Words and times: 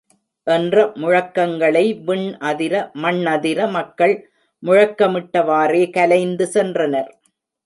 என்ற 0.47 0.75
முழக்கங்களை 1.01 1.83
விண் 2.07 2.25
அதிர, 2.41 2.73
மண்ணதிர 3.03 3.69
மக்கள் 3.69 4.15
முழக்கமிட்டவாறே 4.63 5.83
கலைந்து 5.91 6.47
சென்றனர். 6.53 7.11